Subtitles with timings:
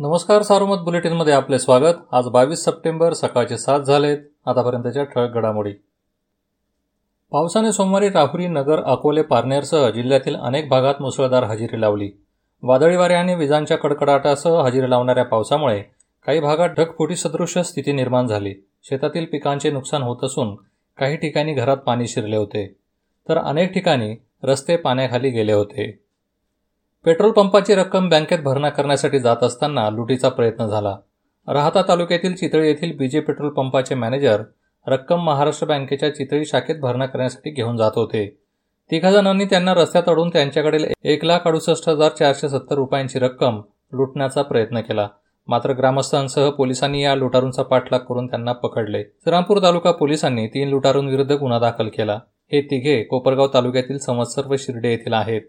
[0.00, 1.94] नमस्कार सारोमत बुलेटिनमध्ये आपले स्वागत.
[2.12, 4.18] आज बावीस सप्टेंबर सकाळचे सात झालेत.
[4.46, 5.72] आतापर्यंतच्या ठळक घडामोडी.
[7.30, 12.10] पावसाने सोमवारी राहुरी नगर अकोले पारनेरसह जिल्ह्यातील अनेक भागात मुसळधार हजेरी लावली.
[12.62, 15.82] वादळी वारे आणि विजांच्या कडकडाटासह हजेरी लावणाऱ्या पावसामुळे
[16.26, 18.54] काही भागात ढगफुटी सदृश स्थिती निर्माण झाली.
[18.82, 20.54] शेतातील पिकांचे नुकसान होत असून
[20.98, 22.76] काही ठिकाणी घरात पाणी शिरले होते.
[23.28, 26.05] तर अनेक ठिकाणी रस्ते पाण्याखाली गेले होते.
[27.06, 30.94] पेट्रोल पंपाची रक्कम बँकेत भरणा करण्यासाठी जात असताना लुटीचा प्रयत्न झाला.
[31.48, 34.42] राहता तालुक्यातील चितळी येथील बीजे पेट्रोल पंपाचे मॅनेजर
[34.86, 38.26] रक्कम महाराष्ट्र बँकेच्या चितळी शाखेत भरणा करण्यासाठी घेऊन जात होते.
[38.90, 43.60] तिघा जणांनी त्यांना रस्त्यात अडून त्यांच्याकडील एक लाख अडुसष्ट हजार चारशे सत्तर रुपयांची रक्कम
[43.92, 45.08] लुटण्याचा प्रयत्न केला.
[45.48, 49.02] मात्र ग्रामस्थांसह पोलिसांनी या लुटारूंचा पाठलाग करून त्यांना पकडले.
[49.02, 52.18] श्रीरामपूर तालुका पोलिसांनी तीन लुटारूंविरुद्ध गुन्हा दाखल केला.
[52.52, 55.42] हे तिघे कोपरगाव तालुक्यातील संवत्सर व शिर्डे येथील आहेत.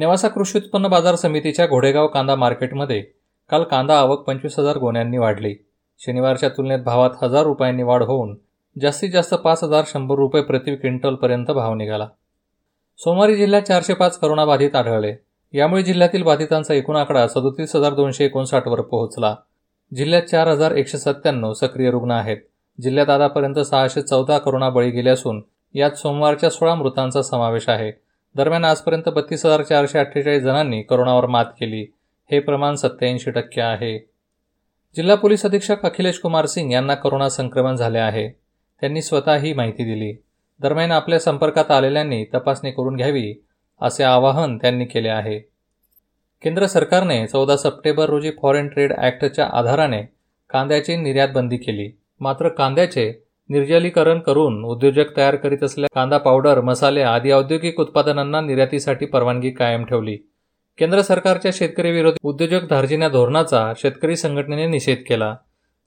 [0.00, 3.00] नेवासा कृषी उत्पन्न बाजार समितीच्या घोडेगाव कांदा मार्केटमध्ये
[3.50, 5.54] काल कांदा आवक पंचवीस हजार गोण्यांनी वाढली.
[5.98, 8.34] शनिवारच्या तुलनेत भावात हजार रुपयांनी वाढ होऊन
[8.82, 12.08] जास्तीत जास्त पाच हजार शंभर रुपये प्रति क्विंटलपर्यंत भाव निघाला.
[12.98, 15.14] सोमवारी जिल्ह्यात चारशे पाच करोनाबाधित आढळले.
[15.52, 19.34] यामुळे जिल्ह्यातील बाधितांचा एकूण आकडा सदोतीस हजार दोनशे एकोणसाठवर पोहोचला.
[19.96, 22.38] जिल्ह्यात चार हजार एकशे सत्त्याण्णव सक्रिय रुग्ण आहेत.
[22.82, 25.42] जिल्ह्यात आतापर्यंत सहाशे चौदा करोना बळी गेले असून
[25.74, 28.09] यात सोमवारच्या सोळा मृतांचा समावेश आहे.
[28.36, 31.86] दरम्यान आजपर्यंत बत्तीस हजार चारशे अठ्ठेचाळीस जणांनी करोनावर मात केली.
[32.30, 33.98] हे प्रमाण सत्याऐंशी टक्के आहे.
[34.96, 38.28] जिल्हा पोलीस अधीक्षक अखिलेश कुमार सिंग यांना करोना संक्रमण झाले आहे.
[38.80, 40.22] त्यांनी स्वतः ही माहिती दिली.
[40.60, 43.34] दरम्यान आपल्या संपर्कात आलेल्यांनी तपासणी करून घ्यावी
[43.80, 45.38] असे आवाहन त्यांनी केले आहे.
[46.42, 50.02] केंद्र सरकारने चौदा सप्टेंबर रोजी फॉरेन ट्रेड ॲक्टच्या आधाराने
[50.50, 51.90] कांद्याची निर्यात बंदी केली.
[52.20, 59.06] मात्र कांद्याचे निर्जलीकरण करून उद्योजक तयार करीत असलेल्या कांदा पावडर मसाले आदी औद्योगिक उत्पादनांना निर्यातीसाठी
[59.06, 60.16] परवानगी कायम ठेवली.
[60.78, 65.36] केंद्र सरकारच्या शेतकरी विरोधी उद्योजक धार्जिन्या धोरणाचा शेतकरी संघटनेने निषेध केला.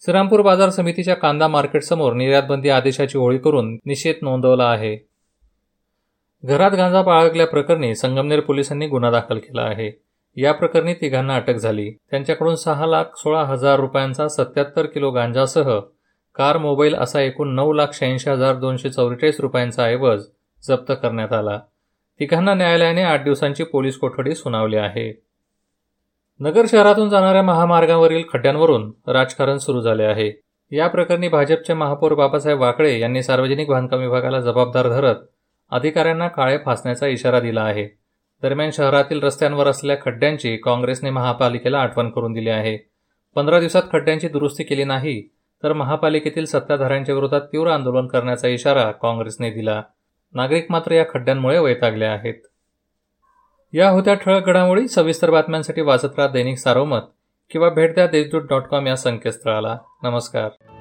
[0.00, 5.08] श्रीरामपूर बाजार समितीच्या कांदा मार्केटसमोर निर्यातबंदी आदेशाची होळी करून निषेध नोंदवला आहे.
[6.44, 10.02] घरात गांजा बाळगल्याप्रकरणी संगमनेर पोलिसांनी गुन्हा दाखल केला आहे.
[10.36, 11.90] या प्रकरणी तिघांना अटक झाली.
[11.90, 15.80] त्यांच्याकडून सहा लाख सोळा हजार रुपयांचा सत्याहत्तर किलो गांजासह
[16.34, 20.24] कार मोबाईल असा एकूण नऊ लाख शहाऐंशी हजार दोनशे चौवेचाळीस रुपयांचा ऐवज
[20.62, 21.58] जप्त करण्यात आला.
[22.20, 25.12] तिघांना न्यायालयाने आठ दिवसांची पोलीस कोठडी सुनावली आहे.
[26.40, 30.32] नगर शहरातून जाणाऱ्या महामार्गावरील खड्ड्यांवरून राजकारण सुरू झाले आहे.
[30.72, 35.16] या प्रकरणी भाजपचे महापौर बाबासाहेब वाकळे यांनी सार्वजनिक बांधकाम विभागाला जबाबदार धरत
[35.70, 37.88] अधिकाऱ्यांना काळे फासण्याचा इशारा दिला आहे.
[38.42, 42.76] दरम्यान शहरातील रस्त्यांवर असलेल्या खड्ड्यांची काँग्रेसने महापालिकेला आठवण करून दिली आहे.
[43.34, 45.22] पंधरा दिवसात खड्ड्यांची दुरुस्ती केली नाही
[45.62, 49.82] तर महापालिकेतील सत्ताधाऱ्यांच्या विरोधात तीव्र आंदोलन करण्याचा इशारा काँग्रेसने दिला.
[50.34, 52.34] नागरिक मात्र या खड्ड्यांमुळे वैतागले आहेत.
[53.72, 57.00] या होत्या ठळक घडामोडी सविस्तर बातम्यांसाठी वाचत राहा दैनिक सारोमत
[57.50, 59.78] किंवा भेट द्या देशदूत डॉट कॉम या संकेतस्थळाला.
[60.02, 60.71] नमस्कार.